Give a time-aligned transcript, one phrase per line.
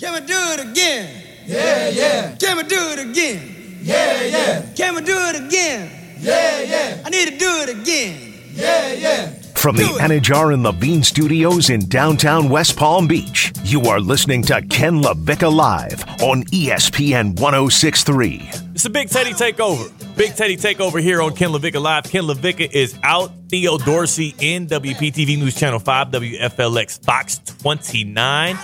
[0.00, 1.22] Can we do it again?
[1.46, 3.76] Yeah, yeah, Can we do it again?
[3.82, 5.90] yeah, yeah, Can we do it again?
[6.18, 8.32] yeah, yeah, I need to do it again.
[8.54, 9.26] yeah, yeah.
[9.56, 10.00] From the Do it.
[10.00, 15.54] Anajar and Levine studios in downtown West Palm Beach, you are listening to Ken LaVicka
[15.54, 18.48] Live on ESPN 1063.
[18.74, 19.92] It's a Big Teddy takeover.
[20.16, 22.04] Big Teddy takeover here on Ken LaVicka Live.
[22.04, 23.32] Ken LaVicka is out.
[23.50, 28.56] Theo Dorsey in WPTV News Channel 5, WFLX Fox 29.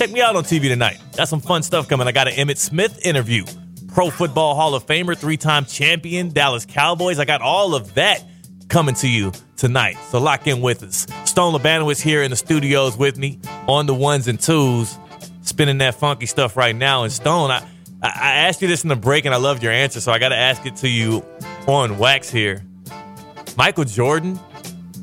[0.00, 0.98] Check me out on TV tonight.
[1.14, 2.08] Got some fun stuff coming.
[2.08, 3.44] I got an Emmitt Smith interview.
[3.88, 7.18] Pro Football Hall of Famer, three time champion, Dallas Cowboys.
[7.18, 8.24] I got all of that
[8.68, 9.98] coming to you tonight.
[10.08, 11.06] So lock in with us.
[11.26, 14.98] Stone Labanowitz here in the studios with me on the ones and twos,
[15.42, 17.04] spinning that funky stuff right now.
[17.04, 17.62] And Stone, I
[18.02, 20.30] I asked you this in the break and I loved your answer, so I got
[20.30, 21.22] to ask it to you
[21.68, 22.64] on wax here.
[23.54, 24.40] Michael Jordan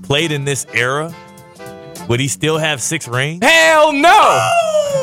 [0.01, 1.13] played in this era.
[2.07, 3.43] Would he still have six rings?
[3.43, 4.09] Hell no!
[4.13, 4.97] Oh!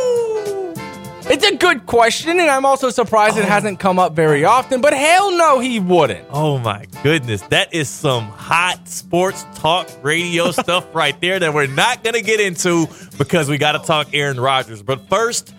[1.27, 3.49] It's a good question, and I'm also surprised it oh.
[3.49, 6.27] hasn't come up very often, but hell no, he wouldn't.
[6.31, 11.67] Oh my goodness, that is some hot sports talk radio stuff right there that we're
[11.67, 14.83] not going to get into because we got to talk Aaron Rodgers.
[14.83, 15.55] But first,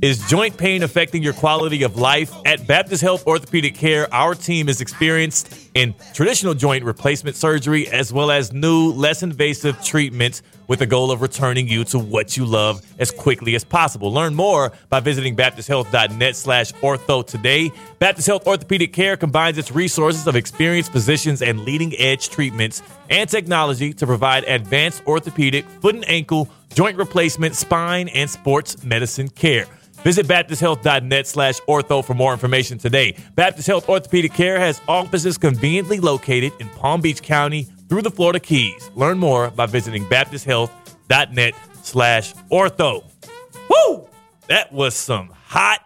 [0.00, 2.32] is joint pain affecting your quality of life?
[2.44, 8.12] At Baptist Health Orthopedic Care, our team is experienced in traditional joint replacement surgery as
[8.12, 12.44] well as new, less invasive treatments with the goal of returning you to what you
[12.44, 14.12] love as quickly as possible.
[14.12, 17.70] Learn more by visiting baptisthealth.net slash ortho today.
[18.00, 23.30] Baptist Health Orthopedic Care combines its resources of experienced physicians and leading edge treatments and
[23.30, 29.66] technology to provide advanced orthopedic, foot and ankle, joint replacement, spine, and sports medicine care.
[30.02, 33.16] Visit baptisthealth.net slash ortho for more information today.
[33.34, 38.40] Baptist Health Orthopedic Care has offices conveniently located in Palm Beach County through the Florida
[38.40, 38.90] Keys.
[38.94, 43.04] Learn more by visiting baptisthealth.net slash ortho.
[43.68, 44.08] Woo!
[44.46, 45.80] That was some hot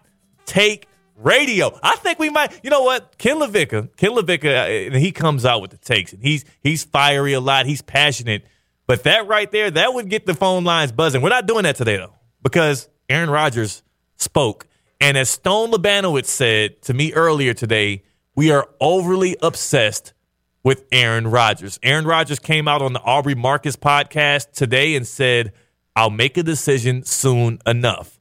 [0.44, 1.78] take radio.
[1.82, 3.16] I think we might, you know what?
[3.18, 6.84] Ken LaVicka, Ken LaVicka, uh, and he comes out with the takes, and he's he's
[6.84, 7.66] fiery a lot.
[7.66, 8.44] He's passionate.
[8.86, 11.22] But that right there, that would get the phone lines buzzing.
[11.22, 13.82] We're not doing that today though, because Aaron Rodgers
[14.22, 14.66] spoke,
[15.00, 20.14] and as Stone Labanowitz said to me earlier today, we are overly obsessed
[20.62, 21.78] with Aaron Rodgers.
[21.82, 25.52] Aaron Rodgers came out on the Aubrey Marcus podcast today and said,
[25.96, 28.20] "I'll make a decision soon enough."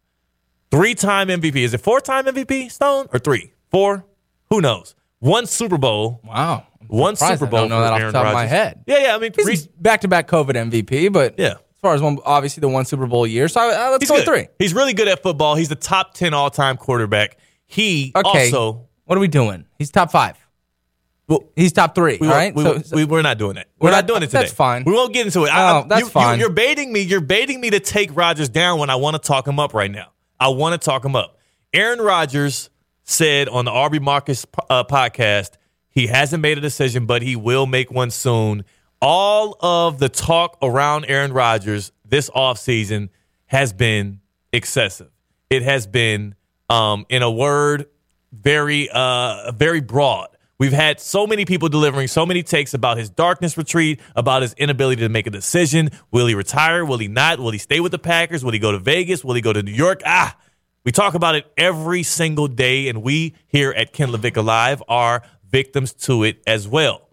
[0.72, 1.64] Three-time MVP.
[1.64, 3.54] Is it four-time MVP, Stone, or three?
[3.70, 4.06] Four?
[4.50, 4.96] Who knows?
[5.20, 6.22] One Super Bowl.
[6.24, 6.66] Wow.
[6.82, 7.60] I'm One Super Bowl.
[7.60, 8.84] I don't know that off Aaron the top of my head.
[8.88, 9.16] Yeah, yeah.
[9.16, 9.32] I mean,
[9.80, 11.56] back to back COVID MVP, but yeah.
[11.84, 13.48] As far as one, obviously the one Super Bowl year.
[13.48, 14.26] So uh, let's He's go good.
[14.26, 14.48] three.
[14.60, 15.56] He's really good at football.
[15.56, 17.38] He's the top 10 all-time quarterback.
[17.66, 18.52] He Okay.
[18.52, 19.66] also what are we doing?
[19.80, 20.38] He's top five.
[21.28, 22.20] well, He's top three.
[22.22, 22.54] we, all right.
[22.54, 23.68] We, so, we, we're not doing it.
[23.80, 24.42] We're, We're not, not- doing it today.
[24.42, 24.84] that's fine.
[24.86, 25.50] We won't get into it.
[25.52, 26.40] I- Oh, that's you, fine.
[26.40, 27.00] You, are baiting me.
[27.02, 29.90] You're baiting me to take Rodgers down when I want to talk him up right
[29.90, 30.12] now.
[30.40, 31.40] I want to talk him up.
[31.74, 32.70] Aaron Rodgers
[33.06, 35.52] said on the Aubrey Marcus uh, podcast
[35.90, 38.64] he hasn't made a decision, but he will make one soon.
[39.02, 43.10] All of the talk around Aaron Rodgers this offseason
[43.46, 44.20] has been
[44.54, 45.10] excessive.
[45.50, 46.36] It has been,
[46.70, 47.88] um, in a word,
[48.32, 50.28] very uh very broad.
[50.58, 54.54] We've had so many people delivering so many takes about his darkness retreat, about his
[54.54, 55.90] inability to make a decision.
[56.12, 56.86] Will he retire?
[56.86, 57.40] Will he not?
[57.40, 58.46] Will he stay with the Packers?
[58.46, 59.26] Will he go to Vegas?
[59.26, 60.02] Will he go to New York?
[60.06, 60.38] Ah,
[60.86, 65.24] we talk about it every single day, and we here at Ken LaVicka Live are
[65.50, 67.10] victims to it as well.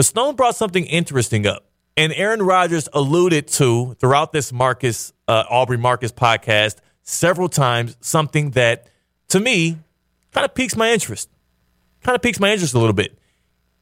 [0.00, 5.44] But Stone brought something interesting up, and Aaron Rodgers alluded to throughout this Marcus uh,
[5.50, 8.86] Aubrey Marcus podcast several times something that,
[9.28, 9.76] to me,
[10.32, 11.28] kind of piques my interest.
[12.02, 13.18] Kind of piques my interest a little bit.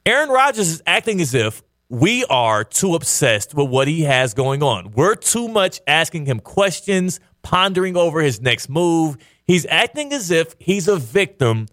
[0.05, 4.61] Aaron Rodgers is acting as if we are too obsessed with what he has going
[4.61, 4.91] on.
[4.91, 9.15] We're too much asking him questions, pondering over his next move.
[9.45, 11.69] He's acting as if he's a victim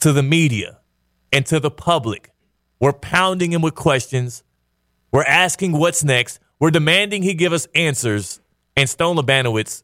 [0.00, 0.80] to the media
[1.32, 2.32] and to the public.
[2.80, 4.42] We're pounding him with questions.
[5.12, 6.40] We're asking what's next.
[6.58, 8.40] We're demanding he give us answers.
[8.76, 9.82] And Stone Labanowitz,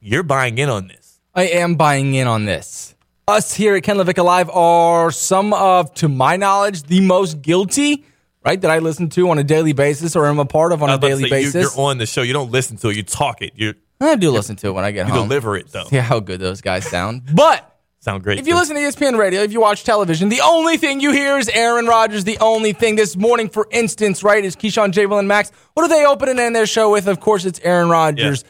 [0.00, 1.20] you're buying in on this.
[1.34, 2.94] I am buying in on this.
[3.28, 8.04] Us here at Ken LaVicka Live are some of, to my knowledge, the most guilty,
[8.44, 10.88] right, that I listen to on a daily basis or am a part of on
[10.88, 11.76] a was about to daily say, basis.
[11.76, 12.22] You're on the show.
[12.22, 12.96] You don't listen to it.
[12.96, 13.52] You talk it.
[13.54, 15.16] You I do listen to it when I get home.
[15.16, 15.84] you deliver it though.
[15.84, 17.22] See how good those guys sound.
[17.34, 18.38] But Sound great.
[18.38, 21.36] if you listen to ESPN radio, if you watch television, the only thing you hear
[21.36, 22.24] is Aaron Rodgers.
[22.24, 25.04] The only thing this morning, for instance, right, is Keyshawn, J.
[25.04, 25.52] Will, and Max.
[25.74, 27.06] What are they opening in their show with?
[27.08, 28.42] Of course, it's Aaron Rodgers.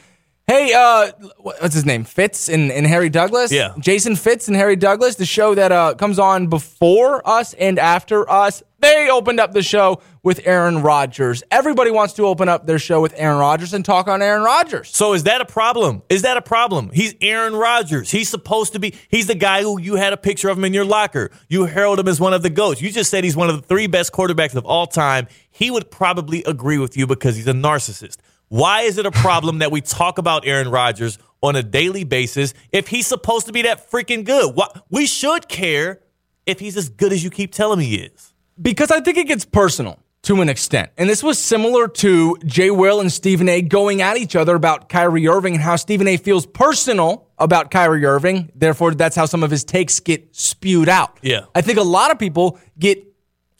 [0.47, 2.03] Hey, uh, what's his name?
[2.03, 3.51] Fitz and, and Harry Douglas.
[3.51, 3.73] Yeah.
[3.79, 8.29] Jason Fitz and Harry Douglas, the show that uh, comes on before us and after
[8.29, 8.63] us.
[8.81, 11.43] They opened up the show with Aaron Rodgers.
[11.51, 14.89] Everybody wants to open up their show with Aaron Rodgers and talk on Aaron Rodgers.
[14.89, 16.01] So is that a problem?
[16.09, 16.89] Is that a problem?
[16.91, 18.09] He's Aaron Rodgers.
[18.09, 18.95] He's supposed to be.
[19.07, 21.29] He's the guy who you had a picture of him in your locker.
[21.47, 22.81] You herald him as one of the goats.
[22.81, 25.27] You just said he's one of the three best quarterbacks of all time.
[25.51, 28.17] He would probably agree with you because he's a narcissist.
[28.47, 32.55] Why is it a problem that we talk about Aaron Rodgers on a daily basis
[32.71, 34.55] if he's supposed to be that freaking good?
[34.55, 36.01] Why, we should care
[36.47, 38.30] if he's as good as you keep telling me he is.
[38.61, 40.91] Because I think it gets personal to an extent.
[40.97, 44.87] And this was similar to Jay Will and Stephen A going at each other about
[44.87, 48.51] Kyrie Irving and how Stephen A feels personal about Kyrie Irving.
[48.53, 51.17] Therefore, that's how some of his takes get spewed out.
[51.23, 51.45] Yeah.
[51.55, 53.03] I think a lot of people get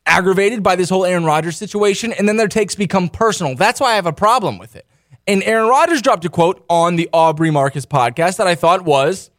[0.06, 3.56] aggravated by this whole Aaron Rodgers situation and then their takes become personal.
[3.56, 4.86] That's why I have a problem with it.
[5.28, 9.32] And Aaron Rodgers dropped a quote on the Aubrey Marcus podcast that I thought was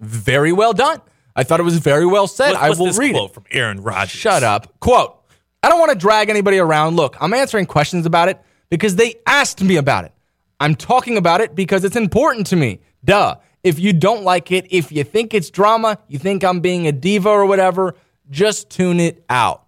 [0.00, 1.00] very well done.
[1.36, 2.52] I thought it was very well said.
[2.52, 3.34] What- I will this read quote it.
[3.34, 4.10] from Aaron Rodgers.
[4.10, 4.78] Shut up.
[4.80, 5.16] Quote
[5.62, 6.96] I don't want to drag anybody around.
[6.96, 8.38] Look, I'm answering questions about it
[8.68, 10.12] because they asked me about it.
[10.60, 12.80] I'm talking about it because it's important to me.
[13.04, 13.36] Duh.
[13.62, 16.92] If you don't like it, if you think it's drama, you think I'm being a
[16.92, 17.96] diva or whatever,
[18.30, 19.64] just tune it out.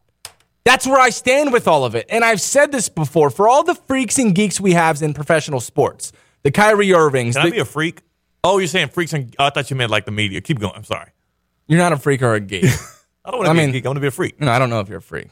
[0.64, 2.04] That's where I stand with all of it.
[2.10, 5.60] And I've said this before for all the freaks and geeks we have in professional
[5.60, 7.36] sports, the Kyrie Irvings.
[7.36, 8.02] Can the- I be a freak?
[8.44, 10.40] Oh, you're saying freaks and oh, I thought you meant like the media.
[10.42, 10.74] Keep going.
[10.76, 11.10] I'm sorry.
[11.68, 12.64] You're not a freak or a geek.
[13.24, 13.86] I don't want to I be mean- a geek.
[13.86, 14.40] I want to be a freak.
[14.40, 15.28] no, I don't know if you're a freak.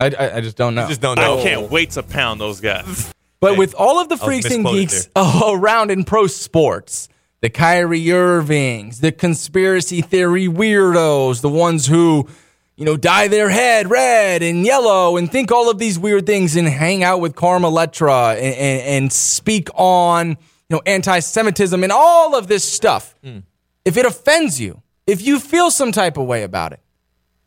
[0.00, 0.84] I, I, I just don't know.
[0.84, 1.38] I just don't know.
[1.38, 3.12] I can't wait to pound those guys.
[3.40, 7.10] But Hey, with all of the freaks and misquoted geeks around in pro sports,
[7.42, 12.26] the Kyrie Irvings, the conspiracy theory weirdos, the ones who,
[12.76, 16.56] you know, dye their head red and yellow and think all of these weird things
[16.56, 20.36] and hang out with Carmen Electra and, and, and speak on, you
[20.70, 23.14] know, anti-Semitism and all of this stuff.
[23.22, 23.40] Hmm.
[23.84, 26.80] If it offends you, if you feel some type of way about it,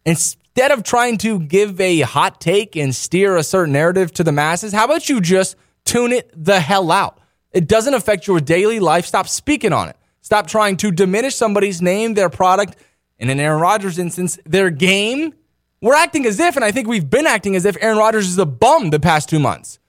[0.06, 4.32] instead of trying to give a hot take and steer a certain narrative to the
[4.32, 5.56] masses, how about you just
[5.86, 7.20] tune it the hell out?
[7.52, 9.06] It doesn't affect your daily life.
[9.06, 9.96] Stop speaking on it.
[10.22, 12.76] Stop trying to diminish somebody's name, their product,
[13.20, 15.34] and in Aaron Rodgers' instance, their game.
[15.82, 18.38] We're acting as if, and I think we've been acting as if Aaron Rodgers is
[18.38, 19.80] a bum the past two months.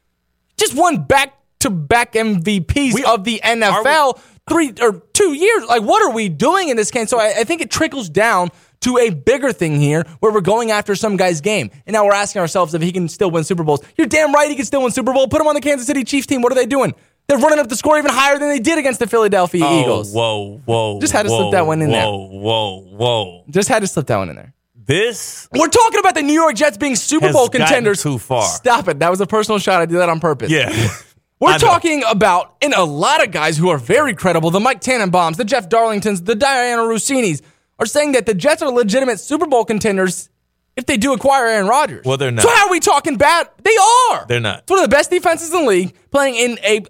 [0.56, 5.64] Just won back to back MVPs We- of the NFL three or two years.
[5.66, 7.06] Like, what are we doing in this game?
[7.06, 8.50] So I, I think it trickles down
[8.80, 11.70] to a bigger thing here where we're going after some guy's game.
[11.86, 13.80] And now we're asking ourselves if he can still win Super Bowls.
[13.96, 15.26] You're damn right he can still win Super Bowl.
[15.28, 16.42] Put him on the Kansas City Chiefs team.
[16.42, 16.94] What are they doing?
[17.26, 20.12] They're running up the score even higher than they did against the Philadelphia Oh, Eagles.
[20.14, 20.98] whoa, whoa.
[21.00, 22.04] Just had to slip that one in there.
[22.06, 23.44] Whoa, whoa, whoa.
[23.50, 24.54] Just had to slip that one in there.
[24.74, 28.02] This We're talking about the New York Jets being Super Bowl contenders.
[28.02, 28.44] too far.
[28.46, 29.00] Stop it.
[29.00, 29.82] That was a personal shot.
[29.82, 30.50] I did that on purpose.
[30.50, 30.70] Yeah.
[31.40, 31.58] We're I know.
[31.58, 35.44] talking about, and a lot of guys who are very credible, the Mike Tannenbaums, the
[35.44, 37.42] Jeff Darlingtons, the Diana Russinis,
[37.78, 40.30] are saying that the Jets are legitimate Super Bowl contenders
[40.76, 42.04] if they do acquire Aaron Rodgers.
[42.04, 42.42] Well, they're not.
[42.42, 43.48] So how are we talking bad?
[43.62, 43.76] They
[44.10, 44.26] are.
[44.26, 44.60] They're not.
[44.62, 46.84] It's one of the best defenses in the league, playing in a,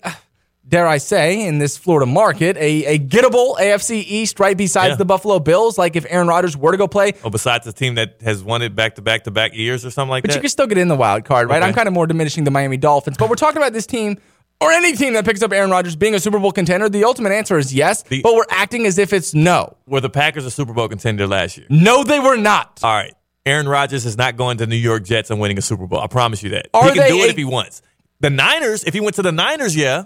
[0.67, 4.97] dare I say, in this Florida market, a, a gettable AFC East right besides Yeah.
[4.97, 5.77] the Buffalo Bills.
[5.79, 8.63] Like if Aaron Rodgers were to go play, Oh, besides the team that has won
[8.63, 10.35] it back to back to back years or something like But that.
[10.35, 11.59] But you can still get in the wild card, right?
[11.59, 11.69] Okay.
[11.69, 13.17] I'm kind of more diminishing the Miami Dolphins.
[13.19, 14.19] But we're talking about this team
[14.61, 16.89] or any team that picks up Aaron Rodgers being a Super Bowl contender.
[16.89, 19.77] The ultimate answer is yes, The- but we're acting as if it's no.
[19.87, 21.67] Were the Packers a Super Bowl contender last year?
[21.71, 22.81] No, they were not.
[22.83, 23.15] All right.
[23.47, 26.01] Aaron Rodgers is not going to New York Jets and winning a Super Bowl.
[26.01, 26.69] I promise you that.
[26.75, 27.83] Are he can do it a- if he wants.
[28.21, 30.05] The Niners, if he went to the Niners, yeah.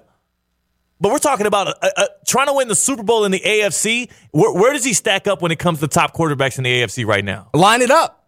[1.01, 4.09] But we're talking about uh uh trying to win the Super Bowl in the AFC.
[4.31, 7.05] Where, where does he stack up when it comes to top quarterbacks in the AFC
[7.05, 7.49] right now?
[7.55, 8.22] Line it up.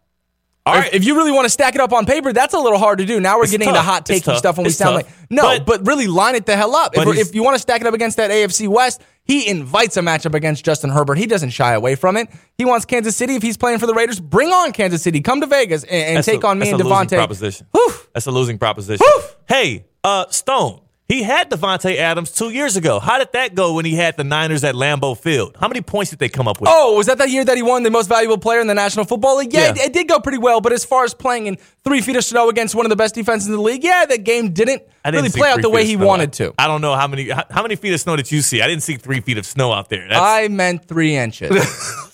[0.67, 2.79] All If- If, you really want to stack it up on paper, that's a little
[2.79, 3.21] hard to do.
[3.21, 3.77] Now we're getting tough.
[3.77, 5.07] into hot taking stuff when we It's sound tough.
[5.07, 6.93] like no, But- but, really line it the hell up.
[6.95, 9.03] If, But we're- he's- if you want to stack it up against that AFC West,
[9.25, 11.19] he invites a matchup against Justin Herbert.
[11.19, 12.29] He doesn't shy away from it.
[12.57, 13.35] He wants Kansas City.
[13.37, 15.21] If he's playing for the Raiders, bring on Kansas City.
[15.21, 17.17] Come to Vegas and, and take a- on me that's and a losing Davante.
[17.19, 17.67] proposition.
[17.73, 17.93] Whew.
[18.15, 19.05] That's a losing proposition.
[19.07, 19.23] Whew.
[19.47, 20.81] Hey, uh, Stone.
[21.15, 22.99] He had Davante Adams two years ago.
[22.99, 25.57] How did that go when he had the Niners at Lambeau Field?
[25.61, 26.69] How many points did they come up with?
[26.73, 29.05] Oh, was that that year that he won the most valuable player in the National
[29.05, 29.53] Football League?
[29.53, 29.71] Yeah, Yeah.
[29.71, 30.61] It, it did go pretty well.
[30.61, 33.15] But as far as playing in three feet of snow against one of the best
[33.15, 35.87] defenses in the league, yeah, that game didn't, I didn't really play out the way
[35.87, 36.53] he wanted to.
[36.59, 38.61] I don't know how many how, how many feet of snow did you see?
[38.61, 40.09] I didn't see three feet of snow out there.
[40.09, 42.11] That's, I meant three inches.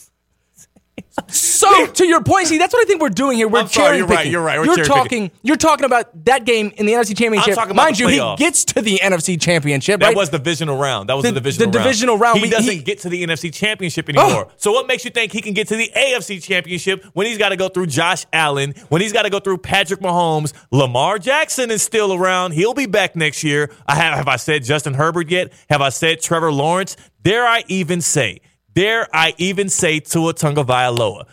[1.29, 3.49] so to your point, see, that's what I think we're doing here.
[3.49, 4.33] We're I'm sorry, cherry you're right, picking.
[4.33, 5.05] you're right, we're cherry talking.
[5.05, 5.31] picking.
[5.43, 7.55] You're talking about that game in the NFC Championship.
[7.55, 10.01] talking about Mind the you, he gets to the NFC Championship.
[10.01, 10.17] that right?
[10.17, 11.09] was the divisional round.
[11.09, 11.85] That was the, The- divisional the round.
[11.87, 14.47] divisional round, He we- doesn't he- get to the NFC Championship anymore.
[14.49, 14.53] Oh.
[14.57, 17.51] So what makes you think he can get to the AFC Championship when he's got
[17.51, 20.53] to go through Josh Allen, when he's got to go through Patrick Mahomes?
[20.71, 22.53] Lamar Jackson is still around.
[22.53, 23.71] He'll be back next year.
[23.87, 25.53] I have, have I said Justin Herbert yet?
[25.69, 26.97] Have I said Trevor Lawrence?
[27.23, 28.41] Dare I even say?
[28.75, 31.27] Dare I even say Tua Tagovailoa?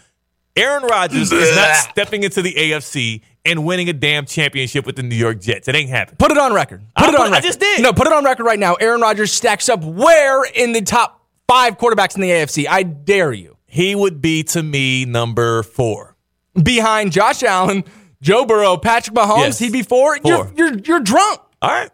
[0.56, 5.03] Aaron Rodgers is not stepping into the AFC and winning a damn championship with the
[5.03, 5.67] New York Jets.
[5.67, 6.17] It ain't happening.
[6.17, 6.82] Put it on record.
[6.96, 7.44] Put I it on put- I record.
[7.44, 7.82] just did.
[7.84, 8.74] No, put it on record right now.
[8.75, 12.67] Aaron Rodgers stacks up where in the top five quarterbacks in the AFC?
[12.67, 13.58] I dare you.
[13.67, 16.15] He would be to me number four.
[16.62, 17.84] Behind Josh Allen,
[18.22, 19.60] Joe Burrow, Patrick Mahomes, Yes.
[19.60, 20.17] he'd be four.
[20.25, 21.39] You're, you're, you're drunk.
[21.62, 21.91] All right.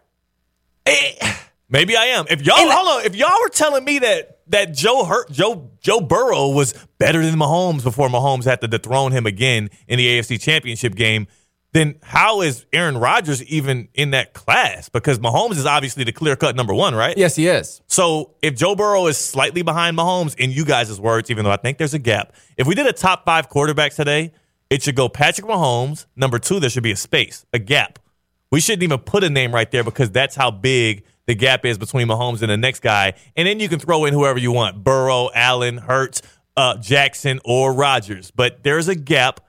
[0.86, 1.34] Eh,
[1.68, 2.26] Maybe I am.
[2.30, 5.70] If y'all And- hold on, if y'all were telling me that that Joe Hurt Joe
[5.80, 10.06] Joe Burrow was better than Mahomes before Mahomes had to dethrone him again in the
[10.06, 11.26] AFC Championship game,
[11.72, 14.88] then how is Aaron Rodgers even in that class?
[14.88, 17.18] Because Mahomes is obviously the clear cut number one, right?
[17.18, 17.82] Yes, he is.
[17.88, 21.56] So if Joe Burrow is slightly behind Mahomes, in you guys' words, even though I
[21.56, 24.32] think there's a gap, if we did a top five quarterbacks today,
[24.70, 26.06] it should go Patrick Mahomes.
[26.14, 27.98] Number two, there should be a space, a gap.
[28.52, 31.78] We shouldn't even put a name right there because that's how big the gap is
[31.78, 33.14] between Mahomes and the next guy.
[33.36, 36.22] And then you can throw in whoever you want Burrow, Allen, Hurts,
[36.56, 38.30] uh, Jackson, or Rodgers.
[38.30, 39.40] But there's a gap.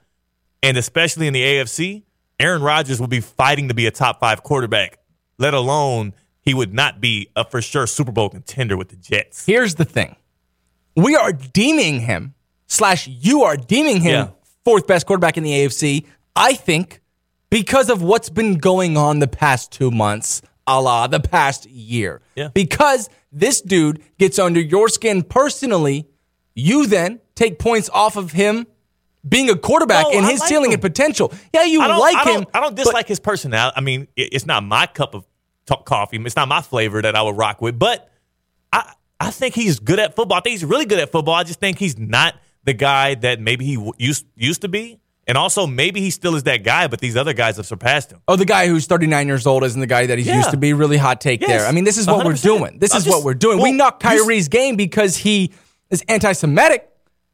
[0.63, 2.03] And especially in the AFC,
[2.39, 4.97] Aaron Rodgers will be fighting to be a top five quarterback,
[5.37, 9.45] let alone he would not be a for sure Super Bowl contender with the Jets.
[9.45, 10.15] Here's the thing.
[10.95, 12.33] We are deeming him,
[12.67, 14.27] slash, you are deeming him Yeah.
[14.63, 16.05] fourth best quarterback in the AFC,
[16.35, 17.01] I think,
[17.49, 22.21] because of what's been going on the past two months, a la the past year.
[22.35, 22.49] Yeah.
[22.53, 26.07] Because this dude gets under your skin personally,
[26.55, 28.65] you then take points off of him
[29.27, 30.73] being a quarterback No, and his like ceiling him.
[30.75, 31.33] and potential.
[31.53, 32.45] Yeah, you like I him.
[32.53, 33.73] I don't dislike his personality.
[33.75, 35.25] I mean, it's not my cup of
[35.85, 36.17] coffee.
[36.23, 37.77] It's not my flavor that I would rock with.
[37.79, 38.09] But
[38.71, 40.37] I I think he's good at football.
[40.37, 41.33] I think he's really good at football.
[41.33, 44.99] I just think he's not the guy that maybe he w- used used to be.
[45.27, 48.21] And also, maybe he still is that guy, but these other guys have surpassed him.
[48.27, 50.37] Oh, the guy who's 39 years old isn't the guy that he Yeah.
[50.37, 50.73] used to be.
[50.73, 51.49] Really hot take Yes.
[51.49, 51.65] there.
[51.67, 52.77] I mean, this is what we are doing.
[52.79, 53.59] This I'm is just- what we're doing.
[53.59, 55.51] we knock Kyrie's game because he
[55.89, 56.87] is anti Semitic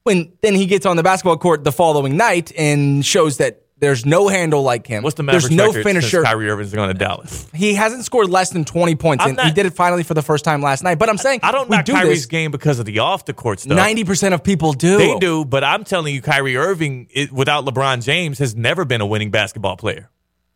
[0.03, 4.05] when then he gets on the basketball court the following night and shows that there's
[4.05, 5.01] no handle like him.
[5.03, 6.07] What's the Mavericks There's no record finisher.
[6.07, 7.47] since Kyrie Irving's going to Dallas?
[7.53, 10.21] He hasn't scored less than 20 points, I'm and he did it finally for the
[10.21, 10.99] first time last night.
[10.99, 12.25] But I'm saying I don't we knock do Kyrie's this.
[12.27, 13.77] game because of the off the court stuff.
[13.77, 14.97] 90% of people do.
[14.97, 19.01] They do, but I'm telling you, Kyrie Irving, it, without LeBron James, has never been
[19.01, 20.09] a winning basketball player.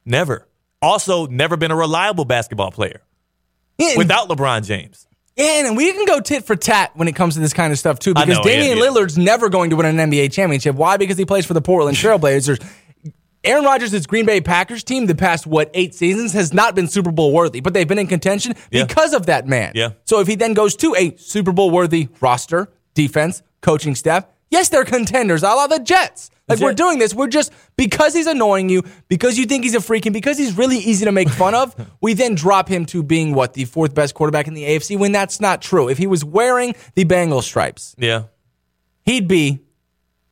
[0.06, 0.48] Never.
[0.82, 3.02] Also, never been a reliable basketball player
[3.80, 5.08] Yeah, without LeBron James.
[5.36, 7.80] Yeah, and we can go tit for tat when it comes to this kind of
[7.80, 8.86] stuff too, because know, yeah, Damian yeah.
[8.86, 10.76] Lillard's never going to win an NBA championship.
[10.76, 10.96] Why?
[10.96, 12.64] Because he plays for the Portland Trailblazers.
[13.46, 17.12] Aaron Rodgers' Green Bay Packers team, the past what eight seasons, has not been Super
[17.12, 18.86] Bowl worthy, but they've been in contention Yeah.
[18.86, 19.72] because of that man.
[19.76, 19.90] Yeah.
[20.06, 24.70] So if he then goes to a Super Bowl worthy roster, defense, coaching staff, yes,
[24.70, 26.30] they're contenders, a la the Jets.
[26.48, 29.82] Like we're doing this, we're just because he's annoying you, because you think he's a
[29.82, 31.76] freak, and because he's really easy to make fun of.
[32.02, 35.12] we then drop him to being what the fourth best quarterback in the AFC when
[35.12, 35.90] that's not true.
[35.90, 38.26] If he was wearing the Bengal stripes, Yeah.
[39.06, 39.62] he'd be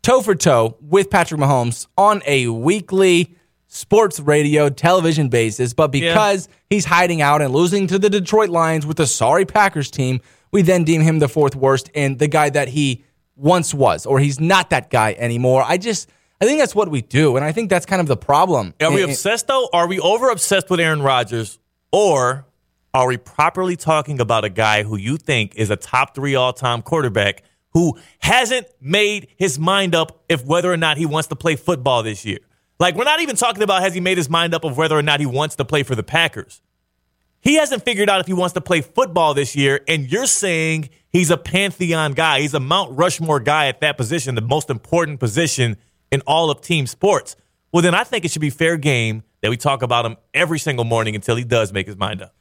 [0.03, 3.35] toe for toe with Patrick Mahomes on a weekly
[3.67, 5.73] sports radio television basis.
[5.73, 9.89] But because he's hiding out and losing to the Detroit Lions with the sorry Packers
[9.89, 13.03] team, we then deem him the fourth worst and the guy that he
[13.35, 15.63] once was, or he's not that guy anymore.
[15.65, 16.07] I just,
[16.39, 17.35] I think that's what we do.
[17.35, 18.75] And I think that's kind of the problem.
[18.79, 19.69] Are we And- obsessed though?
[19.73, 21.57] Are we over obsessed with Aaron Rodgers,
[21.91, 22.45] or
[22.93, 26.53] are we properly talking about a guy who you think is a top three all
[26.53, 27.41] time quarterback
[27.73, 32.03] who hasn't made his mind up if whether or not he wants to play football
[32.03, 32.39] this year?
[32.79, 35.01] Like we're not even talking about has he made his mind up of whether or
[35.01, 36.61] not he wants to play for the Packers.
[37.41, 40.89] He hasn't figured out if he wants to play football this year, and you're saying
[41.09, 42.39] he's a pantheon guy.
[42.39, 45.75] He's a Mount Rushmore guy at that position, the most important position
[46.09, 47.35] in all of team sports.
[47.73, 50.57] Well, then I think it should be fair game that we talk about him every
[50.57, 52.33] single morning until he does make his mind up.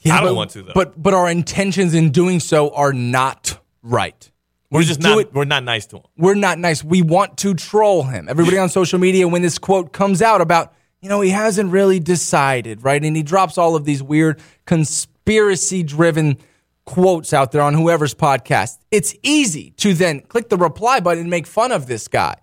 [0.00, 0.72] Yeah, I don't but- want to, though.
[0.74, 4.30] But but our intentions in doing so are not right.
[4.70, 6.02] We're We just not it- we're not nice to him.
[6.16, 6.82] we're not nice.
[6.82, 8.28] We want to troll him.
[8.28, 12.00] Everybody on social media, when this quote comes out about, you know, he hasn't really
[12.00, 13.02] decided, right?
[13.02, 16.38] And he drops all of these weird conspiracy driven
[16.86, 18.78] quotes out there on whoever's podcast.
[18.90, 22.34] It's easy to then click the reply button and make fun of this guy.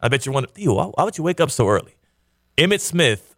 [0.00, 1.96] I bet you're wondering, why, why would you wake up so early?
[2.56, 3.29] Emmitt Smith,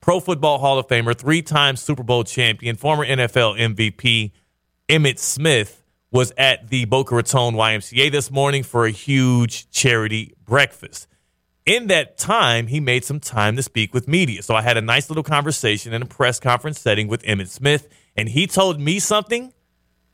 [0.00, 4.32] Pro Football Hall of Famer, three-time Super Bowl champion, former NFL MVP,
[4.88, 11.06] Emmitt Smith was at the Boca Raton YMCA this morning for a huge charity breakfast
[11.66, 14.42] in that time, he made some time to speak with media.
[14.42, 17.88] So I had a nice little conversation in a press conference setting with Emmitt Smith,
[18.16, 19.52] and he told me something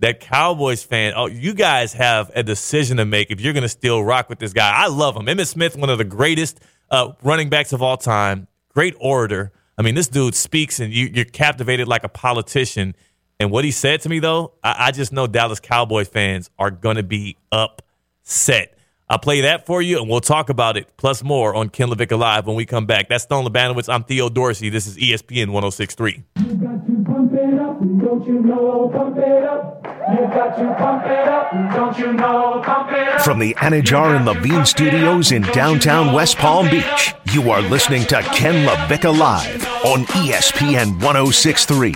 [0.01, 3.71] that Cowboys fan, oh, you guys have a decision to make if you're going to
[3.71, 4.71] still rock with this guy.
[4.71, 5.27] I love him.
[5.27, 9.53] Emmitt Smith, one of the greatest uh, running backs of all time, great orator.
[9.79, 12.95] I mean, this dude speaks and you, are captivated like a politician.
[13.39, 16.71] And what he said to me, though, I, I just know Dallas Cowboys fans are
[16.71, 18.73] going to be upset.
[19.09, 22.19] I'll play that for you, and we'll talk about it, plus more on Ken LaVicka
[22.19, 23.09] Live when we come back.
[23.09, 23.93] That's Stone Lebanowitz.
[23.93, 24.69] I'm Theo Dorsey.
[24.69, 26.25] This is ESPN 1063.
[26.39, 26.97] You got to
[27.39, 28.91] it up, don't you know?
[29.17, 29.86] It up.
[30.09, 32.63] You got to pump it up, don't you know?
[32.65, 33.23] Pump it up.
[33.23, 38.23] From the Anajar and Levine Studios in downtown West Palm Beach, you are listening to
[38.23, 41.91] Ken LaVicka Live on ESPN 1063.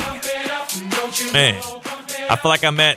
[1.32, 1.54] Man,
[2.28, 2.96] I feel like I'm at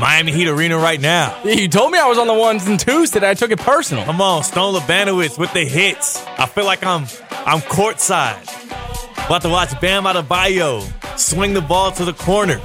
[0.00, 1.40] Miami Heat Arena right now.
[1.44, 3.30] You told me I was on the ones and twos today.
[3.30, 4.04] I took it personal.
[4.06, 6.26] Come on, Stone Lebanowitz with the hits.
[6.36, 7.02] I feel like I'm
[7.46, 8.42] I'm courtside.
[9.26, 12.60] About to watch Bam out of Adebayo swing the ball to the corner.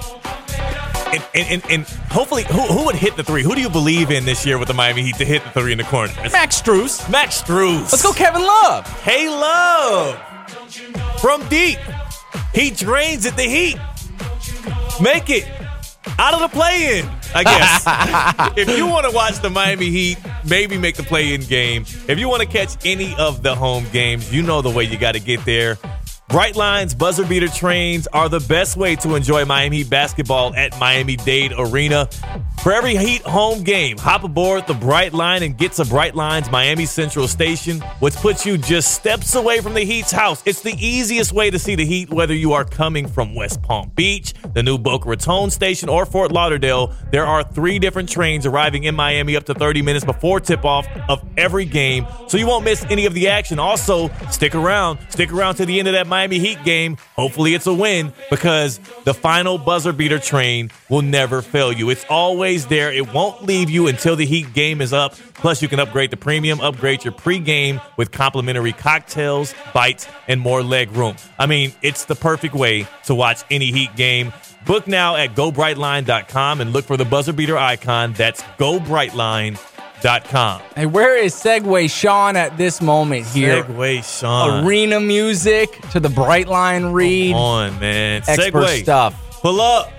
[1.11, 3.43] And, and, and, and, hopefully, who, who would hit the three?
[3.43, 5.71] Who do you believe in this year with the Miami Heat to hit the three
[5.71, 6.13] in the corner?
[6.31, 7.09] Max Strus.
[7.11, 7.91] Max Strus.
[7.91, 8.87] Let's go, Kevin Love.
[9.01, 10.19] Hey, Love.
[11.19, 11.79] From deep.
[12.53, 13.77] He drains it, the Heat.
[15.01, 15.49] Make it
[16.17, 17.09] out of the play in.
[17.33, 18.57] I guess.
[18.57, 21.83] if you want to watch the Miami Heat, maybe make the play in game.
[22.07, 24.97] If you want to catch any of the home games, you know the way you
[24.97, 25.77] got to get there.
[26.31, 31.51] Brightline's buzzer beater trains are the best way to enjoy Miami basketball at Miami Dade
[31.57, 32.07] Arena.
[32.63, 37.27] For every Heat home game, hop aboard the Brightline and get to Brightline's Miami Central
[37.27, 40.41] Station, which puts you just steps away from the Heat's house.
[40.45, 43.91] It's the easiest way to see the Heat, whether you are coming from West Palm
[43.95, 46.93] Beach, the new Boca Raton Station, or Fort Lauderdale.
[47.11, 50.87] There are three different trains arriving in Miami up to 30 minutes before tip off
[51.09, 53.59] of every game, so you won't miss any of the action.
[53.59, 54.99] Also, stick around.
[55.09, 56.97] Stick around to the end of that Miami Miami Heat game.
[57.15, 61.89] Hopefully, it's a win because the final buzzer beater train will never fail you.
[61.89, 62.93] It's always there.
[62.93, 65.15] It won't leave you until the Heat game is up.
[65.33, 70.61] Plus, you can upgrade the premium, upgrade your pregame with complimentary cocktails, bites, and more
[70.61, 71.15] leg room.
[71.39, 74.31] I mean, it's the perfect way to watch any Heat game.
[74.67, 78.13] Book now at gobrightline.com and look for the buzzer beater icon.
[78.13, 79.70] That's gobrightline.com
[80.01, 80.61] Com.
[80.75, 83.63] Hey, where is Segway Sean at this moment here?
[83.63, 84.65] Segway Sean.
[84.65, 87.33] Arena music to the Brightline read.
[87.33, 88.23] Come on, man.
[88.27, 88.81] Expert Segway.
[88.81, 89.41] stuff.
[89.41, 89.91] Pull up.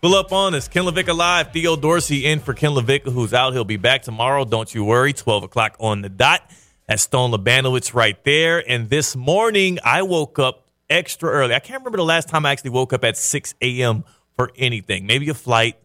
[0.00, 0.68] Pull up on us.
[0.68, 1.52] Ken LaVicka Live.
[1.52, 3.52] Theo Dorsey in for Ken LaVicka, who's out.
[3.52, 4.44] He'll be back tomorrow.
[4.44, 5.12] Don't you worry.
[5.12, 6.48] 12 o'clock on the dot.
[6.86, 8.62] That's Stone Lebanowitz right there.
[8.70, 11.56] And this morning, I woke up extra early.
[11.56, 14.04] I can't remember the last time I actually woke up at 6 a.m.
[14.36, 15.04] for anything.
[15.06, 15.76] Maybe a flight,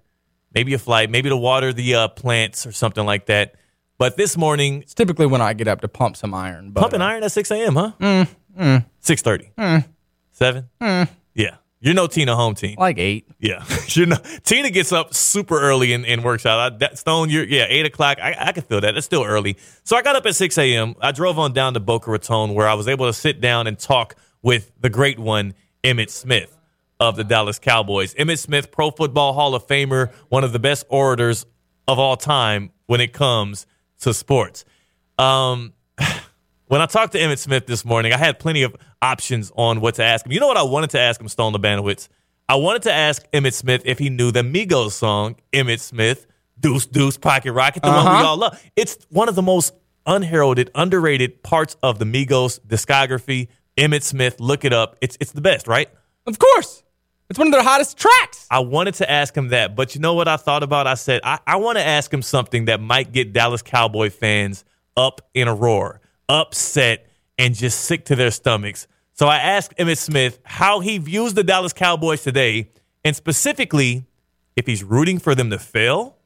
[0.54, 3.56] maybe a flight, maybe to water the uh, plants or something like that.
[3.98, 6.72] But this morning, it's typically when I get up to pump some iron.
[6.72, 7.76] But, pumping uh, iron at six a.m.
[7.76, 7.92] Huh?
[8.00, 8.28] Mm,
[8.58, 9.52] mm, six thirty.
[9.58, 9.86] Mm,
[10.32, 10.70] Seven.
[10.82, 11.08] Mm.
[11.36, 12.76] Yeah, you're no Tina home team.
[12.80, 13.28] Like eight.
[13.40, 16.60] Yeah, you know Tina gets up super early and, and works out.
[16.60, 18.18] I, that, Stone, you're yeah eight o'clock.
[18.22, 18.98] I, I can feel that.
[18.98, 19.58] It's still early.
[19.84, 20.96] So I got up at six a.m.
[21.00, 23.78] I drove on down to Boca Raton where I was able to sit down and
[23.78, 25.54] talk with the great one
[25.84, 26.58] Emmitt Smith
[27.00, 28.14] of the Dallas Cowboys.
[28.16, 31.46] Emmitt Smith, Pro Football Hall of Famer, one of the best orators
[31.88, 33.66] of all time when it comes
[34.00, 34.66] to sports.
[35.18, 35.74] Um,
[36.68, 39.96] when I talked to Emmitt Smith this morning, I had plenty of options on what
[39.96, 40.32] to ask him.
[40.32, 42.10] You know what I wanted to ask him, Stone Lebanowitz?
[42.50, 46.26] I wanted to ask Emmitt Smith if he knew the Migos song, Emmitt Smith,
[46.60, 48.04] Deuce Deuce Pocket Rocket, the uh-huh.
[48.04, 48.28] one we uh-huh.
[48.28, 48.72] all love.
[48.76, 49.74] It's one of the most
[50.06, 53.48] unheralded, underrated parts of the Migos discography.
[53.78, 54.98] Emmitt Smith, look it up.
[55.02, 55.90] It's it's the best, right?
[56.28, 56.83] Of course.
[57.30, 58.46] It's one of their hottest tracks.
[58.52, 60.88] I wanted to ask him that, but you know what I thought about?
[60.88, 64.66] I said, I, I want to ask him something that might get Dallas Cowboy fans
[64.98, 67.08] up in a roar, upset,
[67.38, 68.88] and just sick to their stomachs.
[69.14, 72.70] So I asked Emmitt Smith how he views the Dallas Cowboys today,
[73.04, 74.06] and specifically
[74.56, 76.18] if he's rooting for them to fail.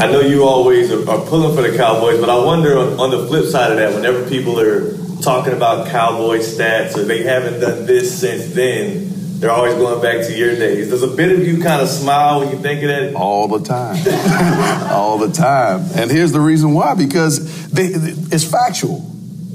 [0.00, 3.10] I know you always are, are pulling for the Cowboys, but I wonder on, on
[3.10, 7.60] the flip side of that, whenever people are talking about Cowboy stats or they haven't
[7.60, 10.90] done this since then, they're always going back to your days.
[10.90, 13.14] Does a bit of you kind of smile when you think of that?
[13.14, 13.96] all the time,
[14.90, 15.86] all the time.
[15.94, 19.04] And here's the reason why: because they, it's factual.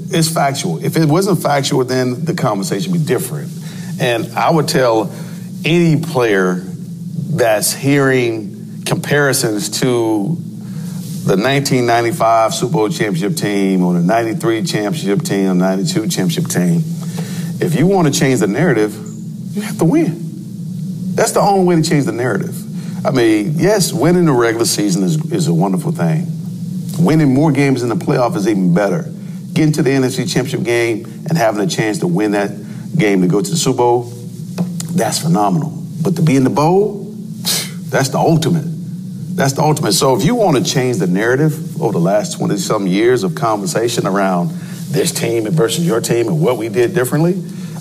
[0.08, 0.84] It's factual.
[0.84, 3.50] If it wasn't factual, then the conversation would be different.
[4.00, 5.12] And I would tell
[5.64, 10.36] any player that's hearing comparisons to
[11.24, 16.82] the 1995 Super Bowl championship team or the 93 championship team or 92 championship team,
[17.60, 19.03] if you want to change the narrative,
[19.54, 21.14] you have to win.
[21.14, 23.06] That's the only way to change the narrative.
[23.06, 26.26] I mean, yes, winning the regular season is, is a wonderful thing.
[26.98, 29.02] Winning more games in the playoff is even better.
[29.52, 32.50] Getting to the NFC Championship game and having a chance to win that
[32.96, 34.02] game to go to the Super Bowl,
[34.94, 35.70] that's phenomenal.
[36.02, 37.04] But to be in the bowl,
[37.88, 38.64] that's the ultimate.
[39.36, 39.92] That's the ultimate.
[39.92, 43.34] So if you want to change the narrative over the last 20 some years of
[43.34, 44.50] conversation around
[44.90, 47.34] this team versus your team and what we did differently,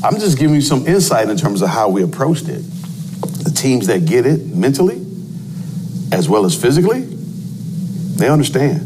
[0.04, 2.62] I'm just giving you some insight in terms of how we approached it.
[3.44, 5.06] The teams that get it mentally
[6.12, 8.82] as well as physically, they understand.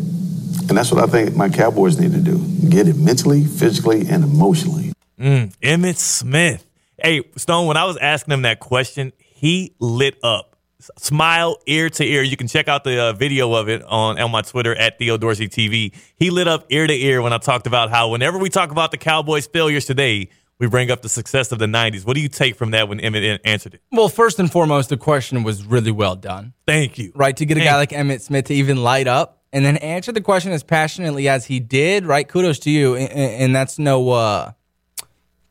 [0.70, 2.38] And that's what I think my Cowboys need to do.
[2.70, 4.94] Get it mentally, physically, and emotionally.
[5.20, 6.66] Mm, Emmitt Smith.
[7.02, 10.56] Hey, Stone, when I was asking him that question, he lit up.
[11.00, 12.22] Smile ear to ear.
[12.22, 15.18] You can check out the uh, video of it on, on my Twitter at Theo
[15.18, 15.94] Dorsey TV.
[16.16, 18.92] He lit up ear to ear when I talked about how whenever we talk about
[18.92, 22.06] the Cowboys' failures today, we bring up the success of the 90s.
[22.06, 23.82] What do you take from that when Emmitt answered it?
[23.92, 26.54] Well, first and foremost, the question was really well done.
[26.66, 27.12] Thank you.
[27.16, 27.36] right?
[27.38, 30.12] To get a Thank guy like Emmitt Smith to even light up and then answer
[30.12, 32.28] the question as passionately as he did, right?
[32.28, 32.96] Kudos to you.
[32.96, 34.52] And, and that's no uh,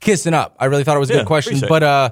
[0.00, 0.56] kissing up.
[0.58, 1.60] I really thought it was a Yeah, good question.
[1.68, 2.10] But uh,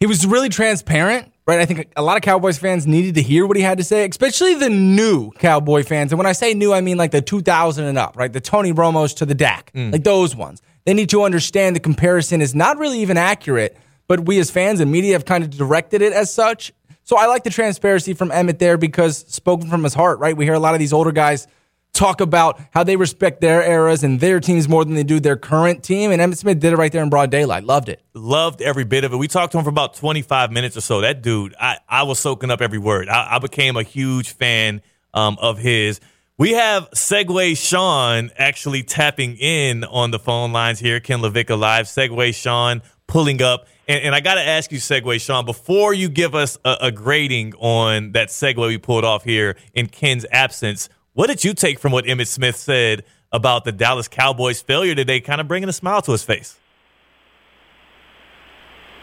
[0.00, 1.60] he was really transparent, right?
[1.60, 4.06] I think a lot of Cowboys fans needed to hear what he had to say,
[4.08, 6.12] especially the new Cowboy fans.
[6.12, 8.32] And when I say new, I mean like the 2000 and up, right?
[8.32, 10.62] The Tony Romos to the Dak, like those ones.
[10.84, 14.80] They need to understand the comparison is not really even accurate, but we as fans
[14.80, 16.72] and media have kind of directed it as such.
[17.04, 20.36] So I like the transparency from Emmitt there because spoken from his heart, right?
[20.36, 21.46] We hear a lot of these older guys
[21.94, 25.36] talk about how they respect their eras and their teams more than they do their
[25.36, 26.10] current team.
[26.10, 27.64] And Emmitt Smith did it right there in broad daylight.
[27.64, 28.02] Loved it.
[28.12, 29.16] Loved every bit of it.
[29.16, 31.00] We talked to him for about 25 minutes or so.
[31.00, 33.08] That dude, I, I was soaking up every word.
[33.08, 34.82] I, I became a huge fan
[35.14, 36.00] um, of his.
[36.36, 40.98] We have Segway Sean actually tapping in on the phone lines here.
[40.98, 41.86] Ken LaVicka Live.
[41.86, 43.68] Segway Sean pulling up.
[43.86, 46.90] And, and I got to ask you, Segway Sean, before you give us a, a
[46.90, 51.78] grading on that segue we pulled off here in Ken's absence, what did you take
[51.78, 55.72] from what Emmitt Smith said about the Dallas Cowboys' failure today, kind of bringing a
[55.72, 56.58] smile to his face?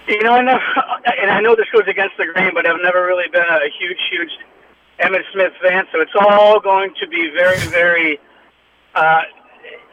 [0.10, 0.62] You know, I never,
[1.22, 4.00] and I know this goes against the grain, but I've never really been a huge,
[4.12, 4.32] huge
[5.02, 5.86] Emmitt Smith fan.
[5.92, 8.20] So it's all going to be very, very.
[8.96, 9.00] Uh,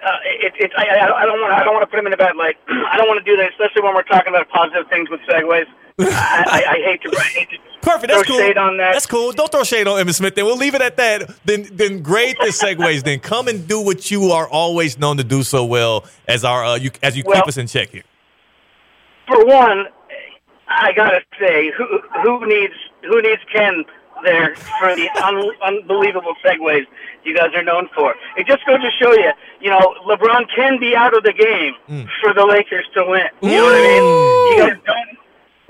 [0.04, 1.52] uh, it, it, I, I don't want.
[1.52, 2.56] I don't want to put him in a bad light.
[2.68, 5.66] I don't want to do that, especially when we're talking about positive things with segues.
[6.00, 7.16] I, I, I hate to.
[7.18, 8.10] I hate to Perfect.
[8.12, 8.38] throw That's cool.
[8.38, 8.92] shade on that.
[8.92, 9.32] That's cool.
[9.32, 10.34] Don't throw shade on Emmitt Smith.
[10.34, 11.30] Then we'll leave it at that.
[11.44, 13.02] Then, then grade the segues.
[13.02, 16.64] then come and do what you are always known to do so well as our
[16.64, 18.02] uh, you as you Well- keep us in check here.
[19.26, 19.86] for one,
[20.68, 21.86] I gotta say, who
[22.22, 23.84] who needs who needs Ken
[24.22, 26.86] there for the un, unbelievable segues
[27.24, 28.14] you guys are known for?
[28.36, 31.74] It just goes to show you, you know, LeBron can be out of the game
[31.88, 32.08] Mm.
[32.20, 33.26] for the Lakers to win.
[33.42, 34.58] You know what I mean?
[34.58, 35.18] You guys don't.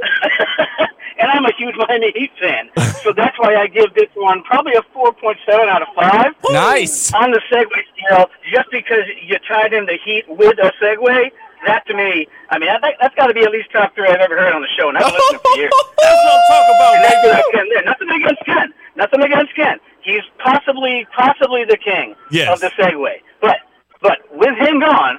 [1.19, 2.71] and I'm a huge Miami Heat fan,
[3.03, 7.13] so that's why I give this one probably a 4.7 out of five Nice.
[7.15, 11.31] on the segue scale, just because you tied in the heat with a segue,
[11.67, 14.21] that to me, I mean, that, that's got to be at least top three I've
[14.21, 15.73] ever heard on the show, and I've been listening for years.
[15.99, 16.93] That's what I'm talking about.
[17.03, 17.43] Baby.
[17.53, 17.85] Ken.
[17.85, 18.69] Nothing against Ken.
[18.97, 19.79] Nothing against Ken.
[20.03, 22.49] He's possibly, possibly the king Yes.
[22.53, 23.09] of the segue.
[23.41, 23.57] But,
[24.01, 25.19] but with him gone,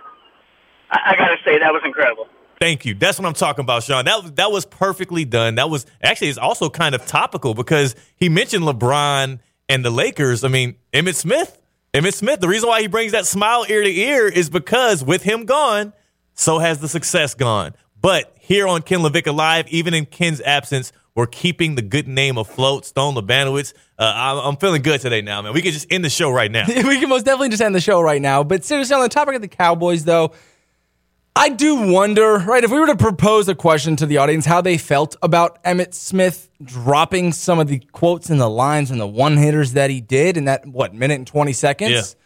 [0.91, 2.27] I, I got to say that was incredible.
[2.59, 2.93] Thank you.
[2.93, 4.03] That's what I'm talking about, Sean.
[4.03, 5.55] That that was perfectly done.
[5.55, 10.43] That was actually it's also kind of topical because he mentioned LeBron and the Lakers.
[10.43, 11.57] I mean, Emmitt Smith.
[11.93, 12.41] Emmitt Smith.
[12.41, 15.93] The reason why he brings that smile ear to ear is because with him gone,
[16.39, 17.73] so has the success gone.
[18.01, 22.37] But here on Ken LaVicka Live, even in Ken's absence, we're keeping the good name
[22.37, 22.85] afloat.
[22.85, 23.73] Stone Labanowitz.
[23.97, 25.51] Uh, I'm, I'm feeling good today now, man.
[25.51, 26.65] We can just end the show right now.
[26.67, 28.43] we can most definitely just end the show right now.
[28.43, 30.31] But seriously, on the topic of the Cowboys, though,
[31.35, 34.61] I do wonder, right, if we were to propose a question to the audience, how
[34.61, 39.07] they felt about Emmitt Smith dropping some of the quotes and the lines and the
[39.07, 41.91] one hitters that he did in that, what, minute and 20 seconds?
[41.91, 42.18] Yeah.